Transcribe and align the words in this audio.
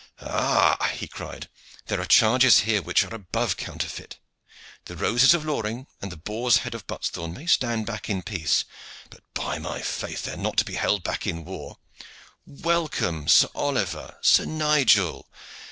"Ha!" 0.17 0.93
he 0.95 1.05
cried, 1.07 1.47
"there 1.85 2.01
are 2.01 2.05
charges 2.07 2.61
here 2.61 2.81
which 2.81 3.03
are 3.03 3.13
above 3.13 3.55
counterfeit. 3.55 4.17
The 4.85 4.95
roses 4.97 5.35
of 5.35 5.45
Loring 5.45 5.85
and 6.01 6.11
the 6.11 6.17
boar's 6.17 6.57
head 6.65 6.73
of 6.73 6.87
Buttesthorn 6.87 7.35
may 7.35 7.45
stand 7.45 7.85
back 7.85 8.09
in 8.09 8.23
peace, 8.23 8.65
but 9.11 9.21
by 9.35 9.59
my 9.59 9.79
faith! 9.83 10.23
they 10.23 10.31
are 10.31 10.37
not 10.37 10.57
to 10.57 10.65
be 10.65 10.73
held 10.73 11.03
back 11.03 11.27
in 11.27 11.45
war. 11.45 11.77
Welcome, 12.47 13.27
Sir 13.27 13.49
Oliver, 13.53 14.17
Sir 14.23 14.45
Nigel! 14.45 15.29